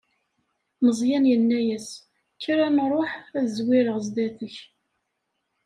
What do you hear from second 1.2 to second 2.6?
yenna-as: Kker